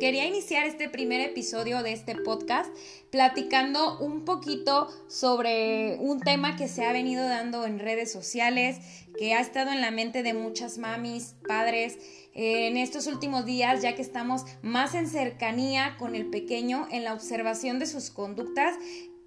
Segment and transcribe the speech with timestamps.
[0.00, 2.72] Quería iniciar este primer episodio de este podcast
[3.10, 8.78] platicando un poquito sobre un tema que se ha venido dando en redes sociales,
[9.18, 11.98] que ha estado en la mente de muchas mamis, padres,
[12.32, 17.12] en estos últimos días, ya que estamos más en cercanía con el pequeño en la
[17.12, 18.76] observación de sus conductas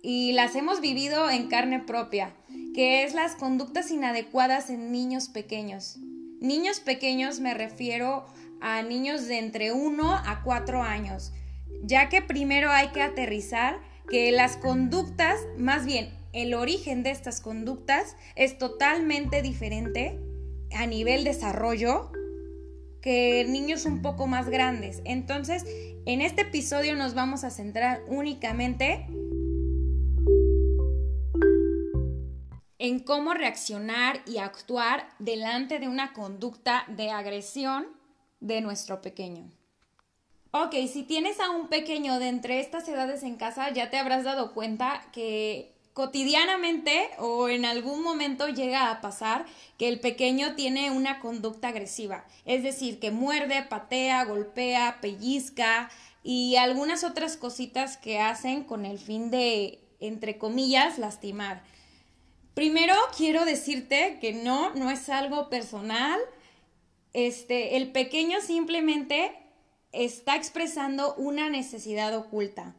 [0.01, 2.33] y las hemos vivido en carne propia,
[2.73, 5.97] que es las conductas inadecuadas en niños pequeños.
[6.39, 8.25] Niños pequeños me refiero
[8.61, 11.33] a niños de entre 1 a 4 años,
[11.83, 13.79] ya que primero hay que aterrizar
[14.09, 20.19] que las conductas, más bien el origen de estas conductas es totalmente diferente
[20.73, 22.11] a nivel desarrollo
[23.01, 25.01] que niños un poco más grandes.
[25.05, 25.65] Entonces,
[26.05, 29.07] en este episodio nos vamos a centrar únicamente
[32.77, 38.00] en cómo reaccionar y actuar delante de una conducta de agresión
[38.41, 39.49] de nuestro pequeño.
[40.51, 44.25] Ok, si tienes a un pequeño de entre estas edades en casa, ya te habrás
[44.25, 49.45] dado cuenta que cotidianamente o en algún momento llega a pasar
[49.77, 55.89] que el pequeño tiene una conducta agresiva, es decir, que muerde, patea, golpea, pellizca
[56.23, 61.63] y algunas otras cositas que hacen con el fin de, entre comillas, lastimar.
[62.53, 66.19] Primero quiero decirte que no, no es algo personal,
[67.13, 69.33] este, el pequeño simplemente
[69.91, 72.75] está expresando una necesidad oculta.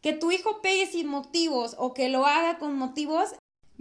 [0.00, 3.34] Que tu hijo pegue sin motivos o que lo haga con motivos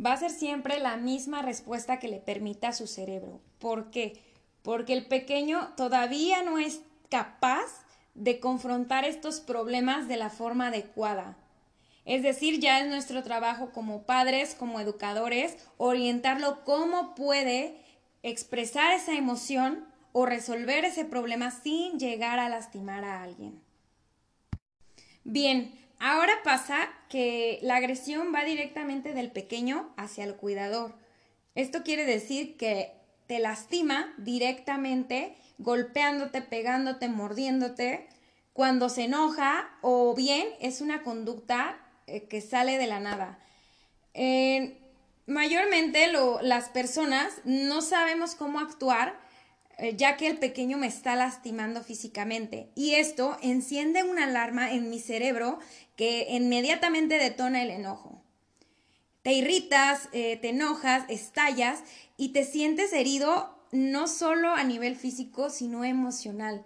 [0.03, 3.39] va a ser siempre la misma respuesta que le permita a su cerebro.
[3.59, 4.21] ¿Por qué?
[4.63, 11.37] Porque el pequeño todavía no es capaz de confrontar estos problemas de la forma adecuada.
[12.05, 17.86] Es decir, ya es nuestro trabajo como padres, como educadores, orientarlo cómo puede
[18.27, 23.61] expresar esa emoción o resolver ese problema sin llegar a lastimar a alguien.
[25.23, 30.95] Bien, ahora pasa que la agresión va directamente del pequeño hacia el cuidador.
[31.55, 32.93] Esto quiere decir que
[33.27, 38.07] te lastima directamente golpeándote, pegándote, mordiéndote
[38.53, 41.77] cuando se enoja o bien es una conducta
[42.07, 43.39] eh, que sale de la nada.
[45.27, 46.11] Mayormente
[46.41, 49.19] las personas no sabemos cómo actuar
[49.77, 54.89] eh, ya que el pequeño me está lastimando físicamente y esto enciende una alarma en
[54.89, 55.59] mi cerebro
[55.95, 58.23] que inmediatamente detona el enojo.
[59.21, 61.83] Te irritas, eh, te enojas, estallas
[62.15, 66.65] y te sientes herido no solo a nivel físico, sino emocional.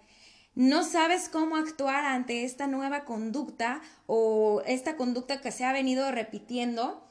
[0.55, 6.11] No sabes cómo actuar ante esta nueva conducta o esta conducta que se ha venido
[6.11, 7.10] repitiendo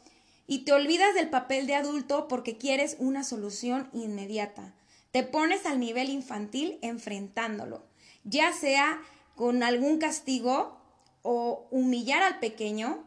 [0.51, 4.75] y te olvidas del papel de adulto porque quieres una solución inmediata.
[5.13, 7.85] Te pones al nivel infantil enfrentándolo,
[8.25, 9.01] ya sea
[9.37, 10.77] con algún castigo
[11.23, 13.05] o humillar al pequeño.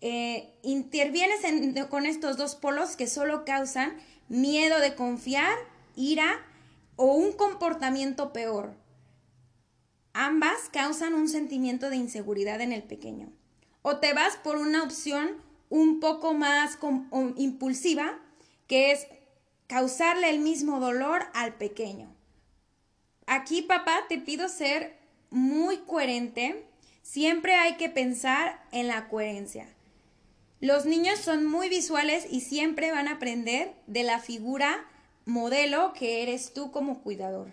[0.00, 1.42] Eh, intervienes
[1.88, 3.96] con estos dos polos que solo causan
[4.28, 5.56] miedo de confiar,
[5.94, 6.44] ira
[6.96, 8.74] o un comportamiento peor.
[10.14, 13.32] Ambas causan un sentimiento de inseguridad en el pequeño.
[13.82, 16.78] O te vas por una opción un poco más
[17.36, 18.18] impulsiva,
[18.66, 19.06] que es
[19.68, 22.14] causarle el mismo dolor al pequeño.
[23.26, 24.98] Aquí, papá, te pido ser
[25.30, 26.66] muy coherente.
[27.00, 29.66] Siempre hay que pensar en la coherencia.
[30.60, 34.84] Los niños son muy visuales y siempre van a aprender de la figura
[35.24, 37.50] modelo que eres tú como cuidador.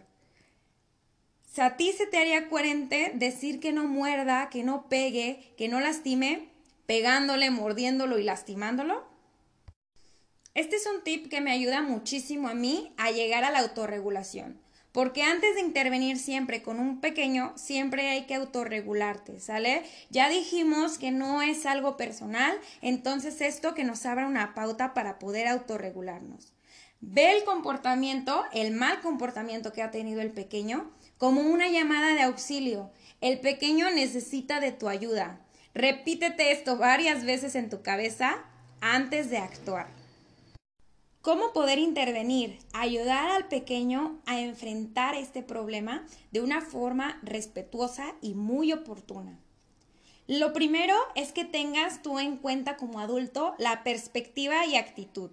[1.57, 5.79] a ti se te haría coherente decir que no muerda, que no pegue, que no
[5.79, 6.48] lastime,
[6.89, 9.05] pegándole, mordiéndolo y lastimándolo?
[10.55, 14.59] Este es un tip que me ayuda muchísimo a mí a llegar a la autorregulación.
[14.91, 19.83] Porque antes de intervenir siempre con un pequeño, siempre hay que autorregularte, ¿sale?
[20.09, 25.19] Ya dijimos que no es algo personal, entonces esto que nos abra una pauta para
[25.19, 26.55] poder autorregularnos.
[27.01, 32.23] Ve el comportamiento, el mal comportamiento que ha tenido el pequeño, como una llamada de
[32.23, 32.89] auxilio.
[33.21, 35.45] El pequeño necesita de tu ayuda.
[35.73, 38.43] Repítete esto varias veces en tu cabeza
[38.81, 39.87] antes de actuar.
[41.21, 42.59] ¿Cómo poder intervenir?
[42.73, 49.37] Ayudar al pequeño a enfrentar este problema de una forma respetuosa y muy oportuna.
[50.27, 55.31] Lo primero es que tengas tú en cuenta como adulto la perspectiva y actitud.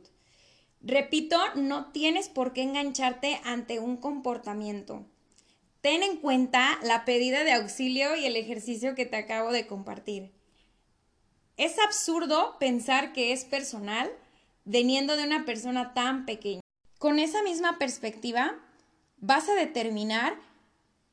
[0.82, 5.06] Repito, no tienes por qué engancharte ante un comportamiento.
[5.86, 10.32] Ten en cuenta la pedida de auxilio y el ejercicio que te acabo de compartir.
[11.56, 14.10] Es absurdo pensar que es personal
[14.64, 16.60] veniendo de una persona tan pequeña.
[16.98, 18.56] Con esa misma perspectiva,
[19.18, 20.34] vas a determinar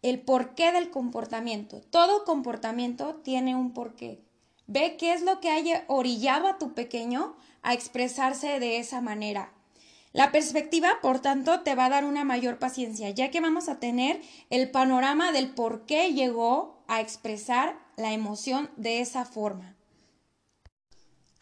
[0.02, 1.80] el porqué del comportamiento.
[1.92, 4.24] Todo comportamiento tiene un porqué.
[4.66, 9.54] Ve qué es lo que haya orillado a tu pequeño a expresarse de esa manera.
[10.14, 13.80] La perspectiva, por tanto, te va a dar una mayor paciencia, ya que vamos a
[13.80, 14.22] tener
[14.52, 19.76] el panorama del por qué llegó a expresar la emoción de esa forma.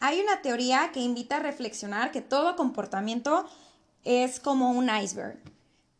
[0.00, 3.46] Hay una teoría que invita a reflexionar que todo comportamiento
[4.04, 5.38] es como un iceberg.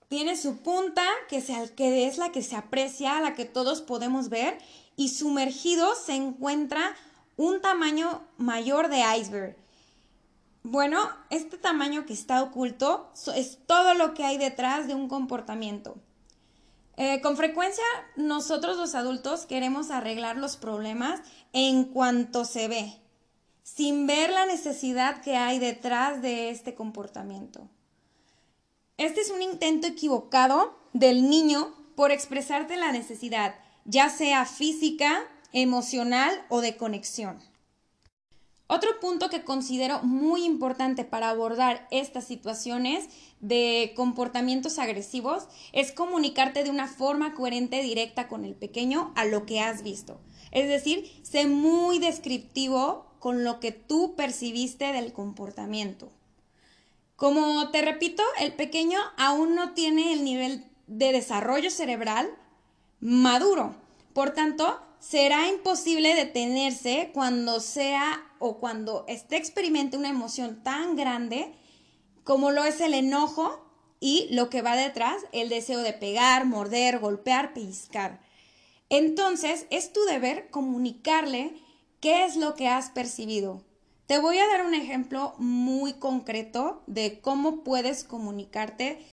[0.09, 1.45] Tiene su punta, que,
[1.77, 4.57] que es la que se aprecia, la que todos podemos ver,
[4.97, 6.97] y sumergido se encuentra
[7.37, 9.57] un tamaño mayor de iceberg.
[10.64, 15.97] Bueno, este tamaño que está oculto es todo lo que hay detrás de un comportamiento.
[16.97, 17.85] Eh, con frecuencia
[18.17, 21.20] nosotros los adultos queremos arreglar los problemas
[21.53, 22.94] en cuanto se ve,
[23.64, 27.69] sin ver la necesidad que hay detrás de este comportamiento.
[28.99, 35.23] Este es un intento equivocado del niño por expresarte la necesidad, ya sea física,
[35.53, 37.52] emocional o de conexión.
[38.67, 43.09] Otro punto que considero muy importante para abordar estas situaciones
[43.41, 49.44] de comportamientos agresivos es comunicarte de una forma coherente, directa con el pequeño a lo
[49.44, 50.20] que has visto.
[50.53, 56.11] Es decir, sé muy descriptivo con lo que tú percibiste del comportamiento.
[57.17, 62.29] Como te repito, el pequeño aún no tiene el nivel de desarrollo cerebral
[63.00, 63.76] maduro.
[64.12, 71.55] Por tanto, será imposible detenerse cuando sea o cuando esté experimente una emoción tan grande
[72.25, 73.65] como lo es el enojo
[74.00, 78.21] y lo que va detrás, el deseo de pegar, morder, golpear, pellizcar.
[78.89, 81.55] Entonces, es tu deber comunicarle
[82.00, 83.62] qué es lo que has percibido.
[84.06, 89.06] Te voy a dar un ejemplo muy concreto de cómo puedes comunicarte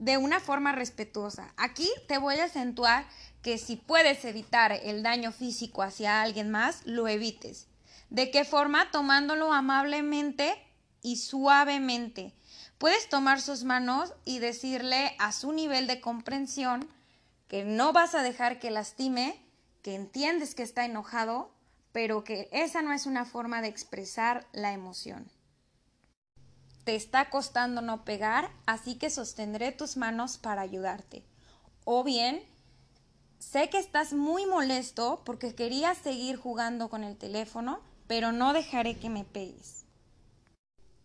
[0.00, 1.54] de una forma respetuosa.
[1.56, 3.06] Aquí te voy a acentuar
[3.42, 7.68] que si puedes evitar el daño físico hacia alguien más, lo evites.
[8.12, 8.90] ¿De qué forma?
[8.90, 10.54] Tomándolo amablemente
[11.00, 12.34] y suavemente.
[12.76, 16.86] Puedes tomar sus manos y decirle a su nivel de comprensión
[17.48, 19.42] que no vas a dejar que lastime,
[19.80, 21.54] que entiendes que está enojado,
[21.92, 25.30] pero que esa no es una forma de expresar la emoción.
[26.84, 31.24] Te está costando no pegar, así que sostendré tus manos para ayudarte.
[31.84, 32.44] O bien,
[33.38, 37.80] Sé que estás muy molesto porque querías seguir jugando con el teléfono,
[38.12, 39.86] pero no dejaré que me pegues.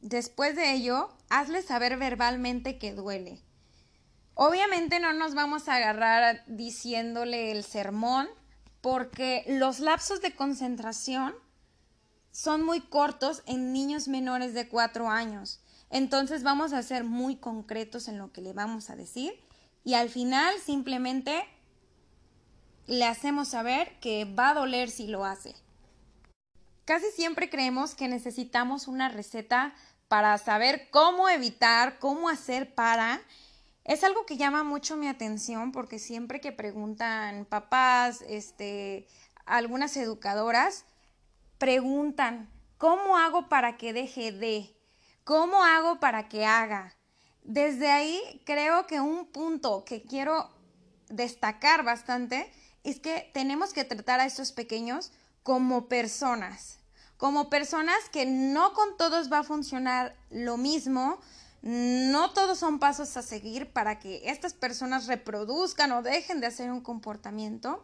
[0.01, 3.41] Después de ello, hazle saber verbalmente que duele.
[4.33, 8.27] Obviamente no nos vamos a agarrar diciéndole el sermón
[8.81, 11.33] porque los lapsos de concentración
[12.33, 15.61] son muy cortos en niños menores de cuatro años.
[15.89, 19.31] Entonces vamos a ser muy concretos en lo que le vamos a decir
[19.85, 21.45] y al final simplemente
[22.85, 25.55] le hacemos saber que va a doler si lo hace.
[26.87, 29.75] Casi siempre creemos que necesitamos una receta
[30.07, 33.19] para saber cómo evitar, cómo hacer para.
[33.83, 39.05] Es algo que llama mucho mi atención porque siempre que preguntan papás, este,
[39.45, 40.85] algunas educadoras,
[41.57, 44.73] preguntan, ¿cómo hago para que deje de?
[45.25, 46.95] ¿Cómo hago para que haga?
[47.43, 50.49] Desde ahí creo que un punto que quiero
[51.09, 52.49] destacar bastante
[52.85, 55.11] es que tenemos que tratar a estos pequeños
[55.47, 56.76] como personas,
[57.17, 61.19] como personas que no con todos va a funcionar lo mismo,
[61.61, 66.71] no todos son pasos a seguir para que estas personas reproduzcan o dejen de hacer
[66.71, 67.83] un comportamiento.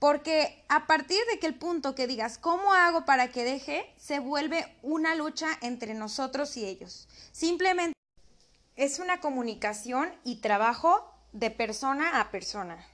[0.00, 3.94] Porque a partir de que el punto que digas, ¿cómo hago para que deje?
[3.96, 7.08] se vuelve una lucha entre nosotros y ellos.
[7.32, 7.94] Simplemente
[8.76, 12.84] es una comunicación y trabajo de persona a persona.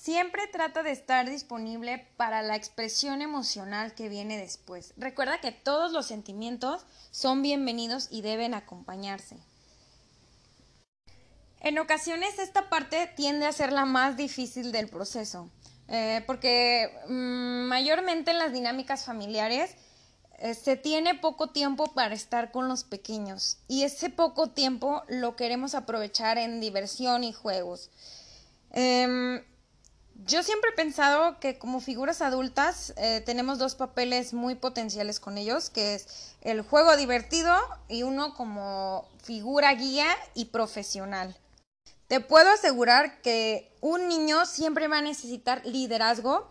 [0.00, 4.94] Siempre trata de estar disponible para la expresión emocional que viene después.
[4.96, 9.36] Recuerda que todos los sentimientos son bienvenidos y deben acompañarse.
[11.60, 15.50] En ocasiones esta parte tiende a ser la más difícil del proceso,
[15.88, 19.76] eh, porque mm, mayormente en las dinámicas familiares
[20.38, 25.36] eh, se tiene poco tiempo para estar con los pequeños y ese poco tiempo lo
[25.36, 27.90] queremos aprovechar en diversión y juegos.
[28.72, 29.42] Em,
[30.26, 35.38] yo siempre he pensado que como figuras adultas eh, tenemos dos papeles muy potenciales con
[35.38, 37.54] ellos, que es el juego divertido
[37.88, 41.36] y uno como figura guía y profesional.
[42.08, 46.50] Te puedo asegurar que un niño siempre va a necesitar liderazgo,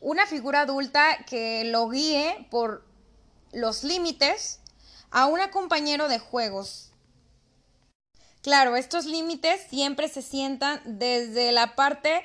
[0.00, 2.84] una figura adulta que lo guíe por
[3.52, 4.60] los límites
[5.10, 6.88] a un compañero de juegos
[8.42, 12.24] Claro, estos límites siempre se sientan desde la parte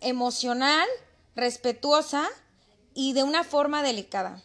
[0.00, 0.86] emocional,
[1.34, 2.26] respetuosa
[2.94, 4.42] y de una forma delicada.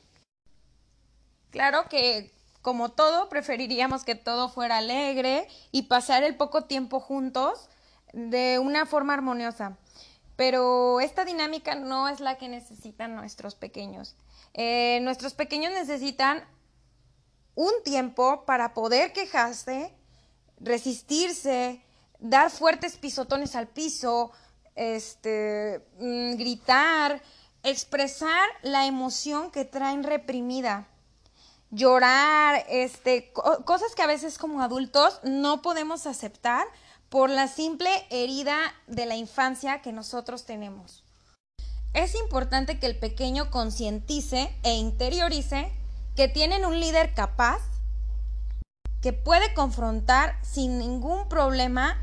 [1.50, 2.32] Claro que,
[2.62, 7.70] como todo, preferiríamos que todo fuera alegre y pasar el poco tiempo juntos
[8.14, 9.78] de una forma armoniosa.
[10.36, 14.16] Pero esta dinámica no es la que necesitan nuestros pequeños.
[14.54, 16.44] Eh, nuestros pequeños necesitan
[17.56, 19.94] un tiempo para poder quejarse,
[20.60, 21.84] resistirse,
[22.20, 24.32] dar fuertes pisotones al piso,
[24.76, 27.22] este, mm, gritar,
[27.64, 30.88] expresar la emoción que traen reprimida,
[31.72, 33.32] llorar, este,
[33.66, 36.66] cosas que a veces como adultos no podemos aceptar
[37.10, 41.04] por la simple herida de la infancia que nosotros tenemos.
[41.94, 45.72] Es importante que el pequeño concientice e interiorice
[46.16, 47.62] que tienen un líder capaz
[49.02, 51.98] que puede confrontar sin ningún problema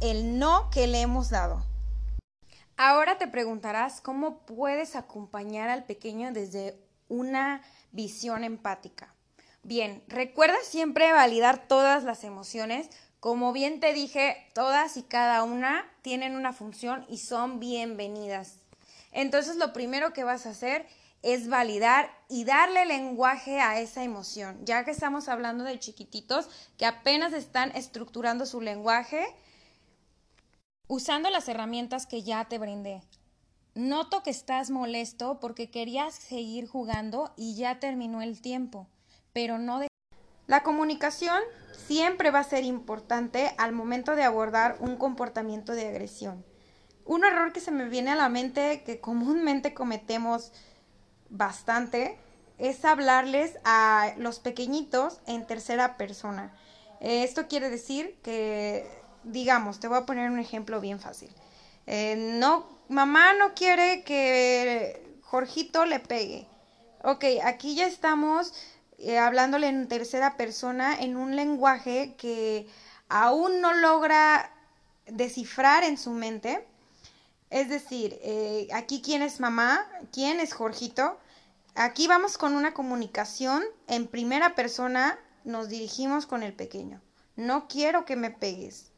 [0.00, 1.64] el no que le hemos dado.
[2.76, 6.76] Ahora te preguntarás cómo puedes acompañar al pequeño desde
[7.08, 7.62] una
[7.92, 9.14] visión empática.
[9.62, 12.90] Bien, recuerda siempre validar todas las emociones.
[13.20, 18.58] Como bien te dije, todas y cada una tienen una función y son bienvenidas.
[19.12, 20.86] Entonces lo primero que vas a hacer
[21.22, 26.86] es validar y darle lenguaje a esa emoción, ya que estamos hablando de chiquititos que
[26.86, 29.24] apenas están estructurando su lenguaje
[30.86, 33.02] usando las herramientas que ya te brindé.
[33.74, 38.88] Noto que estás molesto porque querías seguir jugando y ya terminó el tiempo,
[39.32, 39.88] pero no de...
[40.46, 41.40] La comunicación
[41.86, 46.44] siempre va a ser importante al momento de abordar un comportamiento de agresión.
[47.04, 50.52] Un error que se me viene a la mente que comúnmente cometemos
[51.28, 52.16] bastante
[52.58, 56.54] es hablarles a los pequeñitos en tercera persona.
[57.00, 58.88] Esto quiere decir que
[59.24, 61.30] digamos, te voy a poner un ejemplo bien fácil.
[61.86, 66.46] Eh, no, mamá no quiere que Jorgito le pegue.
[67.02, 68.54] Ok, aquí ya estamos
[68.98, 72.66] eh, hablándole en tercera persona en un lenguaje que
[73.08, 74.50] aún no logra
[75.06, 76.66] descifrar en su mente.
[77.50, 81.18] Es decir, eh, aquí quién es mamá, quién es Jorgito.
[81.74, 87.00] Aquí vamos con una comunicación en primera persona, nos dirigimos con el pequeño.
[87.36, 88.92] No quiero que me pegues.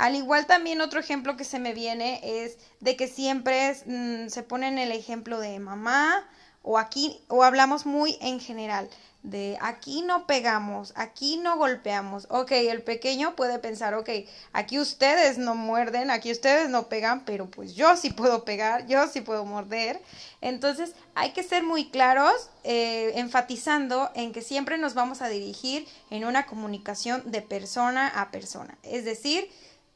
[0.00, 4.42] Al igual también otro ejemplo que se me viene es de que siempre mm, se
[4.42, 6.26] pone en el ejemplo de mamá
[6.62, 8.88] o aquí o hablamos muy en general
[9.22, 12.26] de aquí no pegamos, aquí no golpeamos.
[12.30, 14.08] Ok, el pequeño puede pensar, ok,
[14.52, 19.06] aquí ustedes no muerden, aquí ustedes no pegan, pero pues yo sí puedo pegar, yo
[19.08, 20.00] sí puedo morder.
[20.40, 25.86] Entonces hay que ser muy claros, eh, enfatizando en que siempre nos vamos a dirigir
[26.08, 28.78] en una comunicación de persona a persona.
[28.82, 29.50] Es decir,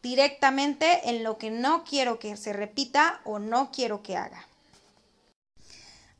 [0.04, 4.46] directamente en lo que no quiero que se repita o no quiero que haga.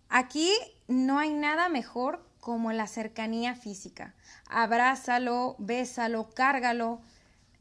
[0.08, 0.50] Aquí
[0.88, 4.14] no hay nada mejor como la cercanía física.
[4.48, 7.02] Abrázalo, bésalo, cárgalo.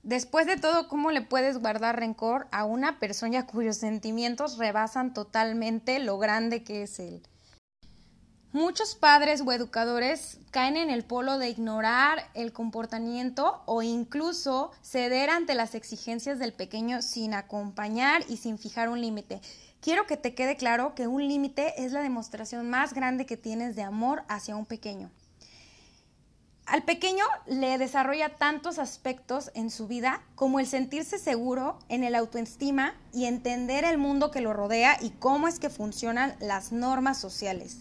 [0.02, 6.00] Después de todo, ¿cómo le puedes guardar rencor a una persona cuyos sentimientos rebasan totalmente
[6.00, 7.22] lo grande que es él?
[8.54, 15.32] Muchos padres o educadores caen en el polo de ignorar el comportamiento o incluso ceder
[15.32, 19.42] ante las exigencias del pequeño sin acompañar y sin fijar un límite.
[19.82, 23.76] Quiero que te quede claro que un límite es la demostración más grande que tienes
[23.76, 25.10] de amor hacia un pequeño.
[26.68, 32.14] Al pequeño le desarrolla tantos aspectos en su vida como el sentirse seguro en el
[32.14, 37.20] autoestima y entender el mundo que lo rodea y cómo es que funcionan las normas
[37.20, 37.80] sociales.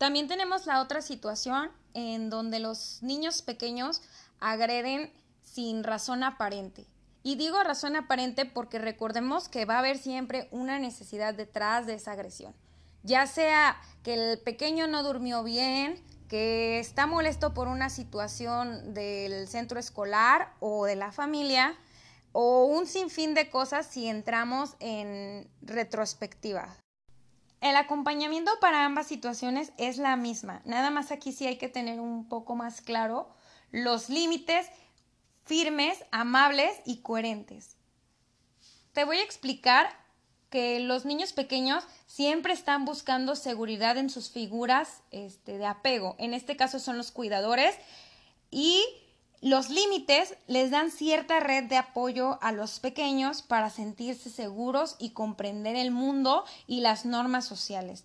[0.00, 4.00] También tenemos la otra situación en donde los niños pequeños
[4.38, 6.86] agreden sin razón aparente.
[7.22, 11.96] Y digo razón aparente porque recordemos que va a haber siempre una necesidad detrás de
[11.96, 12.54] esa agresión.
[13.02, 19.48] Ya sea que el pequeño no durmió bien, que está molesto por una situación del
[19.48, 21.74] centro escolar o de la familia,
[22.32, 26.74] o un sinfín de cosas si entramos en retrospectiva.
[27.60, 32.00] El acompañamiento para ambas situaciones es la misma, nada más aquí sí hay que tener
[32.00, 33.28] un poco más claro
[33.70, 34.66] los límites
[35.44, 37.76] firmes, amables y coherentes.
[38.92, 39.88] Te voy a explicar
[40.48, 46.16] que los niños pequeños siempre están buscando seguridad en sus figuras este, de apego.
[46.18, 47.76] En este caso son los cuidadores
[48.50, 48.84] y
[49.40, 55.10] los límites les dan cierta red de apoyo a los pequeños para sentirse seguros y
[55.10, 58.04] comprender el mundo y las normas sociales.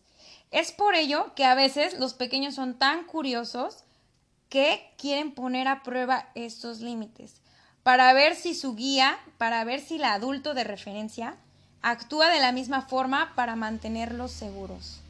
[0.51, 3.84] Es por ello que a veces los pequeños son tan curiosos
[4.48, 7.42] que quieren poner a prueba estos límites.
[7.84, 11.38] para ver si su guía, para ver si el adulto de referencia
[11.84, 15.01] actúa de la misma forma para mantenerlos seguros.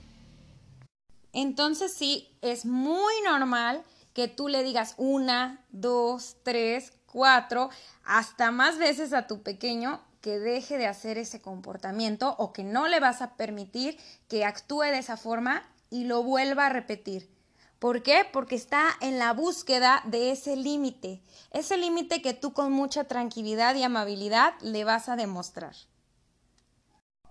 [1.32, 3.82] Entonces sí, es muy normal
[4.16, 7.70] que tú le digas una, dos, tres, cuatro,
[8.06, 12.88] hasta más veces a tu pequeño que deje de hacer ese comportamiento o que no
[12.88, 17.30] le vas a permitir que actúe de esa forma y lo vuelva a repetir.
[17.78, 18.26] ¿Por qué?
[18.32, 23.76] Porque está en la búsqueda de ese límite, ese límite que tú con mucha tranquilidad
[23.76, 25.76] y amabilidad le vas a demostrar.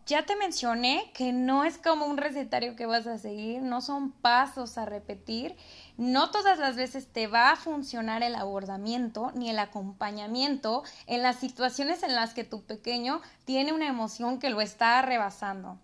[0.07, 4.12] Ya te mencioné que no es como un recetario que vas a seguir, no son
[4.12, 5.57] pasos a repetir,
[5.97, 11.37] no todas las veces te va a funcionar el abordamiento ni el acompañamiento en las
[11.37, 15.79] situaciones en las que tu pequeño tiene una emoción que lo está rebasando.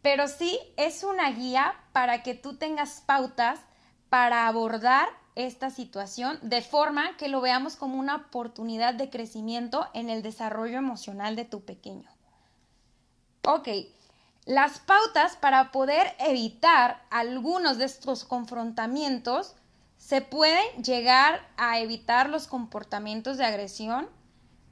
[0.00, 3.60] Pero sí es una guía para que tú tengas pautas
[4.08, 10.10] para abordar esta situación de forma que lo veamos como una oportunidad de crecimiento en
[10.10, 12.08] el desarrollo emocional de tu pequeño.
[13.42, 13.68] Ok,
[14.46, 19.54] las pautas para poder evitar algunos de estos confrontamientos
[19.96, 24.08] se pueden llegar a evitar los comportamientos de agresión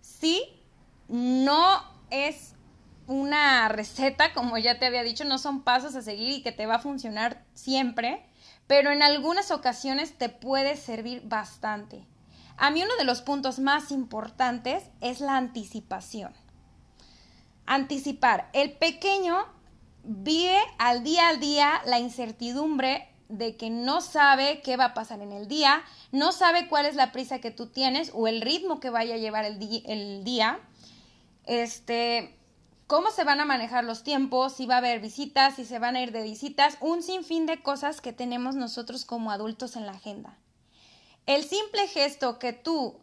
[0.02, 0.42] si
[1.08, 2.52] no es
[3.06, 6.66] una receta, como ya te había dicho, no son pasos a seguir y que te
[6.66, 8.24] va a funcionar siempre,
[8.66, 12.06] pero en algunas ocasiones te puede servir bastante.
[12.58, 16.32] A mí uno de los puntos más importantes es la anticipación.
[17.64, 18.50] Anticipar.
[18.52, 19.46] El pequeño
[20.04, 25.22] vive al día al día la incertidumbre de que no sabe qué va a pasar
[25.22, 28.78] en el día, no sabe cuál es la prisa que tú tienes o el ritmo
[28.78, 29.58] que vaya a llevar el,
[30.22, 30.60] día,
[31.46, 32.36] este,
[32.86, 35.96] cómo se van a manejar los tiempos, si va a haber visitas, si se van
[35.96, 39.92] a ir de visitas, un sinfín de cosas que tenemos nosotros como adultos en la
[39.92, 40.36] agenda.
[41.24, 43.00] El simple gesto que tú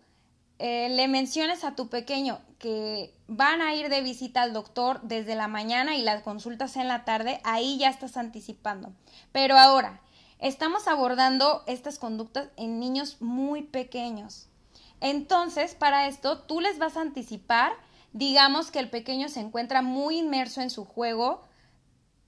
[0.59, 5.35] eh, le menciones a tu pequeño que van a ir de visita al doctor desde
[5.35, 8.91] la mañana y las consultas en la tarde, ahí ya estás anticipando.
[9.31, 10.01] Pero ahora,
[10.37, 14.49] estamos abordando estas conductas en niños muy pequeños.
[14.99, 17.71] Entonces, para esto, tú les vas a anticipar,
[18.11, 21.41] digamos que el pequeño se encuentra muy inmerso en su juego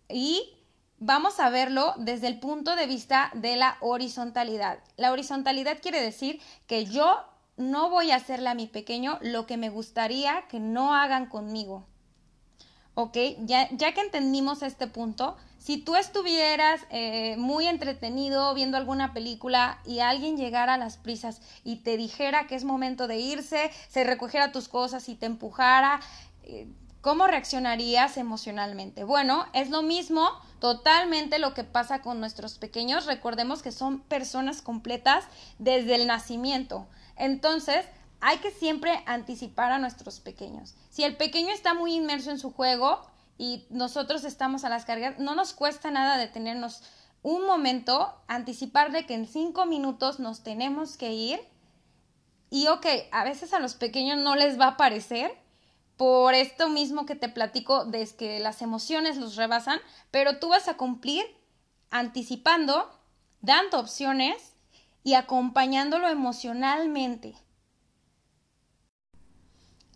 [0.08, 0.54] y
[1.00, 4.80] vamos a verlo desde el punto de vista de la horizontalidad.
[4.96, 7.26] La horizontalidad quiere decir que yo
[7.62, 11.86] no voy a hacerle a mi pequeño lo que me gustaría que no hagan conmigo.
[12.94, 13.18] ¿Ok?
[13.40, 19.80] Ya, ya que entendimos este punto, si tú estuvieras eh, muy entretenido viendo alguna película
[19.86, 24.04] y alguien llegara a las prisas y te dijera que es momento de irse, se
[24.04, 26.00] recogiera tus cosas y te empujara,
[26.42, 26.68] eh,
[27.02, 29.04] ¿cómo reaccionarías emocionalmente?
[29.04, 30.28] Bueno, es lo mismo
[30.60, 33.06] totalmente lo que pasa con nuestros pequeños.
[33.06, 35.26] Recordemos que son personas completas
[35.60, 36.88] desde el nacimiento.
[37.22, 37.86] Entonces,
[38.20, 40.74] hay que siempre anticipar a nuestros pequeños.
[40.90, 43.00] Si el pequeño está muy inmerso en su juego
[43.38, 46.82] y nosotros estamos a las cargas, no nos cuesta nada detenernos
[47.22, 51.40] un momento, anticipar de que en cinco minutos nos tenemos que ir.
[52.50, 55.32] Y ok, a veces a los pequeños no les va a parecer
[55.98, 59.80] por esto mismo que te platico de que las emociones los rebasan,
[60.10, 61.24] pero tú vas a cumplir
[61.92, 62.90] anticipando,
[63.42, 64.51] dando opciones
[65.04, 67.36] y acompañándolo emocionalmente.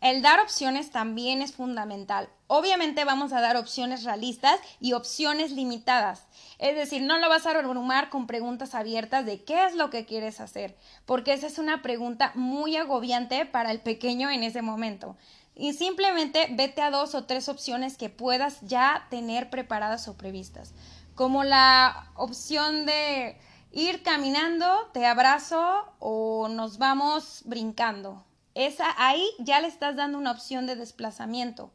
[0.01, 2.29] El dar opciones también es fundamental.
[2.45, 6.27] Obviamente vamos a dar opciones realistas y opciones limitadas.
[6.59, 10.05] Es decir, no lo vas a abrumar con preguntas abiertas de qué es lo que
[10.05, 15.17] quieres hacer, porque esa es una pregunta muy agobiante para el pequeño en ese momento.
[15.55, 20.75] Y simplemente vete a dos o tres opciones que puedas ya tener preparadas o previstas,
[21.15, 23.39] como la opción de
[23.75, 28.25] ir caminando, te abrazo o nos vamos brincando.
[28.53, 31.73] Esa ahí ya le estás dando una opción de desplazamiento.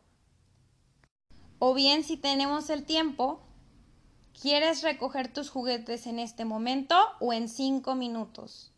[1.59, 3.43] O bien si tenemos el tiempo,
[4.41, 8.73] ¿quieres recoger tus juguetes en este momento o en cinco minutos?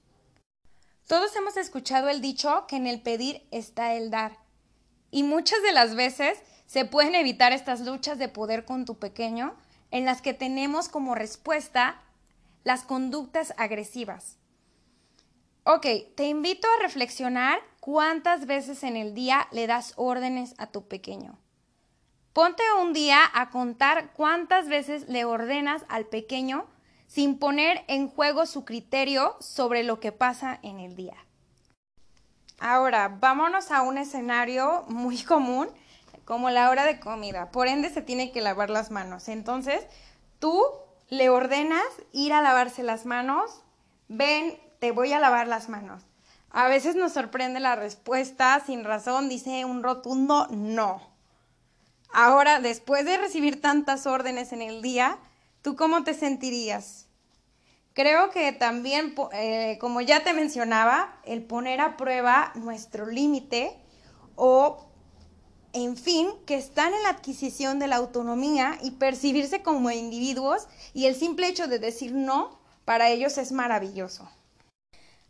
[1.07, 4.37] Todos hemos escuchado el dicho que en el pedir está el dar.
[5.13, 9.55] Y muchas de las veces se pueden evitar estas luchas de poder con tu pequeño
[9.93, 12.03] en las que tenemos como respuesta
[12.64, 14.38] las conductas agresivas.
[15.64, 20.88] Ok, te invito a reflexionar cuántas veces en el día le das órdenes a tu
[20.88, 21.38] pequeño.
[22.33, 26.66] Ponte un día a contar cuántas veces le ordenas al pequeño
[27.07, 31.16] sin poner en juego su criterio sobre lo que pasa en el día.
[32.59, 35.68] Ahora, vámonos a un escenario muy común,
[36.25, 37.51] como la hora de comida.
[37.51, 39.29] Por ende, se tiene que lavar las manos.
[39.29, 39.87] Entonces,
[40.38, 40.64] tú
[41.12, 43.61] le ordenas ir a lavarse las manos,
[44.09, 46.05] ven, te voy a lavar las manos.
[46.48, 51.03] A veces nos sorprende la respuesta sin razón, dice un rotundo no.
[52.14, 55.18] Ahora, después de recibir tantas órdenes en el día,
[55.61, 57.09] ¿tú cómo te sentirías?
[57.92, 63.79] Creo que también, eh, como ya te mencionaba, el poner a prueba nuestro límite
[64.35, 64.90] o,
[65.73, 71.07] en fin, que están en la adquisición de la autonomía y percibirse como individuos y
[71.07, 74.29] el simple hecho de decir no, para ellos es maravilloso.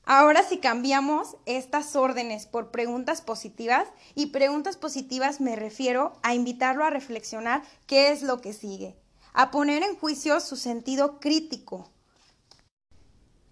[0.04, 6.84] Ahora si cambiamos estas órdenes por preguntas positivas, y preguntas positivas me refiero a invitarlo
[6.84, 8.96] a reflexionar qué es lo que sigue,
[9.32, 11.91] a poner en juicio su sentido crítico.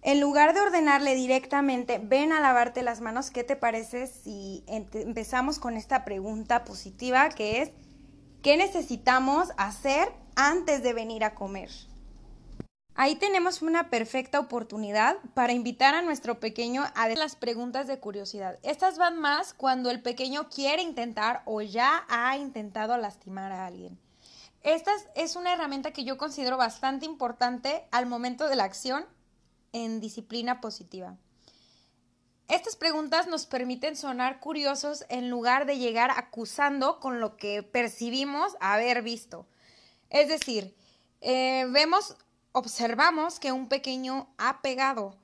[0.03, 5.59] En lugar de ordenarle directamente, ven a lavarte las manos, ¿qué te parece si empezamos
[5.59, 7.71] con esta pregunta positiva que es,
[8.41, 11.69] ¿qué necesitamos hacer antes de venir a comer?
[12.95, 18.57] Ahí tenemos una perfecta oportunidad para invitar a nuestro pequeño a las preguntas de curiosidad.
[18.63, 23.99] Estas van más cuando el pequeño quiere intentar o ya ha intentado lastimar a alguien.
[24.63, 29.05] Esta es una herramienta que yo considero bastante importante al momento de la acción
[29.73, 31.17] en disciplina positiva.
[32.47, 38.57] Estas preguntas nos permiten sonar curiosos en lugar de llegar acusando con lo que percibimos
[38.59, 39.47] haber visto.
[40.09, 40.75] Es decir,
[41.21, 42.17] eh, vemos
[42.51, 45.15] observamos que un pequeño ha pegado,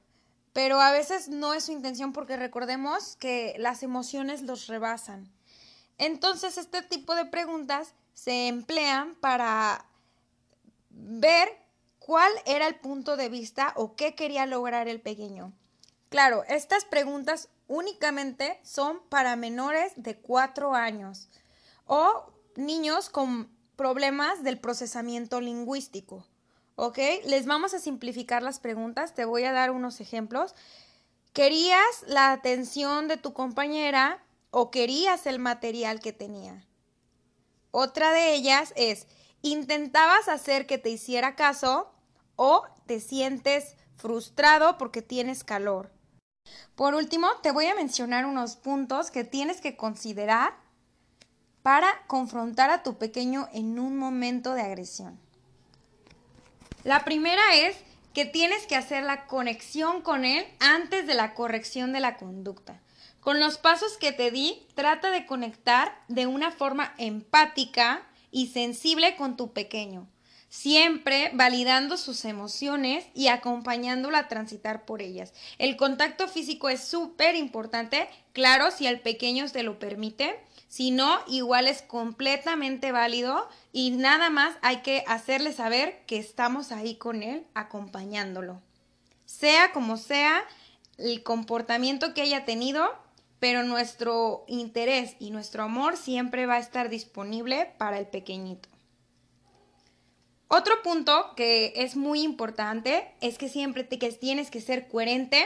[0.53, 5.31] pero a veces no es su intención porque recordemos que las emociones los rebasan.
[5.97, 9.85] Entonces, este tipo de preguntas se emplean para
[10.89, 11.49] ver
[12.07, 15.51] cuál era el punto de vista o qué quería lograr el pequeño.
[16.07, 21.27] Claro, estas preguntas únicamente son para menores de 4 años
[21.85, 26.25] o niños con problemas del procesamiento lingüístico.
[26.75, 26.97] ¿ok?
[27.25, 30.55] Les vamos a simplificar las preguntas, te voy a dar unos ejemplos.
[31.33, 36.65] ¿Querías la atención de tu compañera o querías el material que tenía?
[37.71, 39.07] Otra de ellas es,
[39.41, 41.91] ¿intentabas hacer que te hiciera caso
[42.37, 45.91] o te sientes frustrado porque tienes calor?
[46.75, 50.55] Por último, te voy a mencionar unos puntos que tienes que considerar
[51.61, 55.19] para confrontar a tu pequeño en un momento de agresión.
[56.85, 57.75] La primera es
[58.13, 62.79] que tienes que hacer la conexión con él antes de la corrección de la conducta.
[63.19, 69.17] Con los pasos que te di, trata de conectar de una forma empática y sensible
[69.17, 70.07] con tu pequeño,
[70.49, 75.33] siempre validando sus emociones y acompañándolo a transitar por ellas.
[75.57, 81.19] El contacto físico es súper importante, claro, si el pequeño te lo permite, si no,
[81.27, 87.23] igual es completamente válido y nada más hay que hacerle saber que estamos ahí con
[87.23, 88.61] él acompañándolo.
[89.25, 90.43] Sea como sea
[90.97, 92.93] el comportamiento que haya tenido,
[93.39, 98.69] pero nuestro interés y nuestro amor siempre va a estar disponible para el pequeñito.
[100.49, 105.45] Otro punto que es muy importante es que siempre te, tienes que ser coherente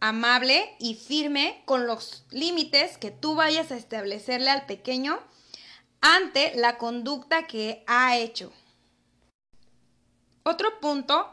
[0.00, 5.18] amable y firme con los límites que tú vayas a establecerle al pequeño
[6.02, 8.52] ante la conducta que ha hecho.
[10.42, 11.26] Otro punto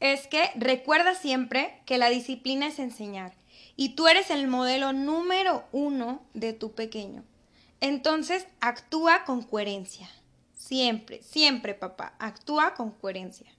[0.00, 3.34] es que recuerda siempre que la disciplina es enseñar
[3.76, 7.24] y tú eres el modelo número uno de tu pequeño.
[7.80, 10.08] Entonces actúa con coherencia.
[10.66, 13.52] Siempre, siempre papá, actúa con coherencia.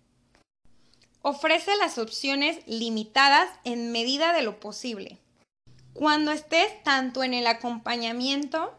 [1.21, 5.19] Ofrece las opciones limitadas en medida de lo posible.
[5.93, 8.75] Cuando estés tanto en el acompañamiento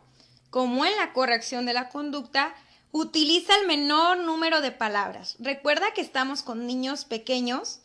[0.50, 2.52] como en la corrección de la conducta,
[2.90, 5.36] utiliza el menor número de palabras.
[5.38, 7.78] Recuerda que estamos con niños pequeños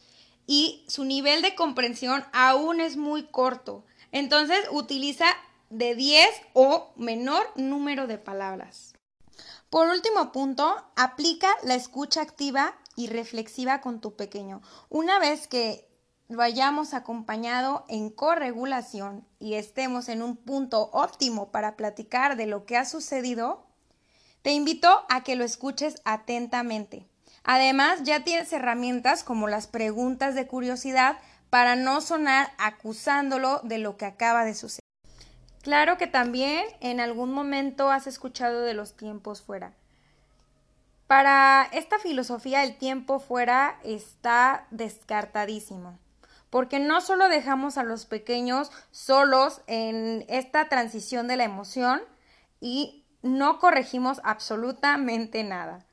[0.48, 3.86] y su nivel de comprensión aún es muy corto.
[4.12, 5.28] Entonces utiliza
[5.70, 8.91] de 10 o menor número de palabras.
[9.72, 14.62] Por último punto, aplica la escucha activa y reflexiva con tu pequeño.
[14.90, 15.88] Una vez que
[16.28, 22.66] lo hayamos acompañado en corregulación y estemos en un punto óptimo para platicar de lo
[22.66, 23.66] que ha sucedido,
[24.42, 27.08] te invito a que lo escuches atentamente.
[27.46, 31.18] Además, ya tienes herramientas como las preguntas de curiosidad
[31.50, 34.81] para no sonar acusándolo de lo que acaba de suceder.
[35.62, 39.74] Claro que también en algún momento has escuchado de los tiempos fuera.
[41.06, 46.00] Para esta filosofía el tiempo fuera está descartadísimo,
[46.50, 52.02] porque no solo dejamos a los pequeños solos en esta transición de la emoción
[52.60, 55.86] y no corregimos absolutamente nada.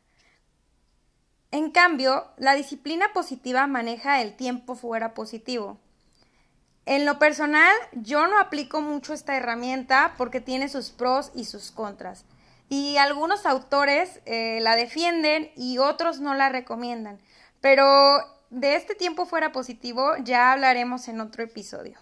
[1.51, 5.79] En cambio, la disciplina positiva maneja el tiempo fuera positivo.
[6.88, 11.70] En lo personal, yo no aplico mucho esta herramienta porque tiene sus pros y sus
[11.70, 12.24] contras.
[12.70, 17.18] Y algunos autores eh, la defienden y otros no la recomiendan.
[17.61, 17.85] Pero
[18.48, 21.98] de este tiempo fuera positivo ya hablaremos en otro episodio.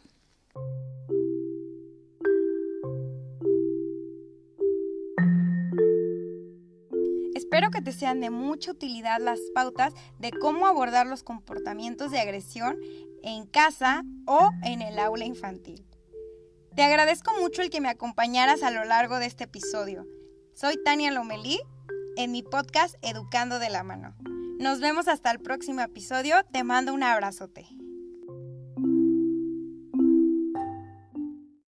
[7.34, 12.20] Espero que te sean de mucha utilidad las pautas de cómo abordar los comportamientos de
[12.20, 12.78] agresión
[13.26, 15.84] en casa o en el aula infantil.
[16.74, 20.06] Te agradezco mucho el que me acompañaras a lo largo de este episodio.
[20.54, 21.58] Soy Tania Lomelí
[22.16, 24.14] en mi podcast Educando de la Mano.
[24.58, 26.36] Nos vemos hasta el próximo episodio.
[26.52, 27.66] Te mando un abrazote.